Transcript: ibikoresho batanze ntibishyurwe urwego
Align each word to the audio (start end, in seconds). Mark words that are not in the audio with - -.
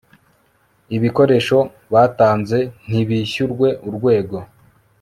ibikoresho 0.95 1.57
batanze 1.93 2.59
ntibishyurwe 2.87 3.69
urwego 3.87 4.37